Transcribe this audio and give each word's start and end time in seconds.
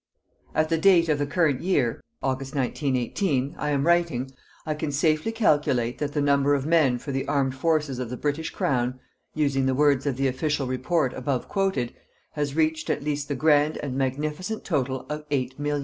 At 0.55 0.69
the 0.69 0.79
date 0.79 1.09
of 1.09 1.19
the 1.19 1.27
current 1.27 1.61
year 1.61 2.01
August, 2.23 2.55
1918 2.55 3.53
I 3.59 3.69
am 3.69 3.85
writing, 3.85 4.31
I 4.65 4.73
can 4.73 4.91
safely 4.91 5.31
calculate 5.31 5.99
that 5.99 6.13
the 6.13 6.23
number 6.23 6.55
of 6.55 6.65
men 6.65 6.97
for 6.97 7.11
the 7.11 7.27
Armed 7.27 7.53
Forces 7.53 7.99
of 7.99 8.09
the 8.09 8.17
British 8.17 8.49
Crown 8.49 8.99
using 9.35 9.67
the 9.67 9.75
words 9.75 10.07
of 10.07 10.17
the 10.17 10.27
Official 10.27 10.65
Report 10.65 11.13
above 11.13 11.47
quoted 11.47 11.93
has 12.31 12.55
reached, 12.55 12.89
at 12.89 13.03
least, 13.03 13.27
the 13.27 13.35
grand 13.35 13.77
and 13.83 13.95
magnificent 13.95 14.65
total 14.65 15.05
of 15.07 15.29
8,000,000. 15.29 15.79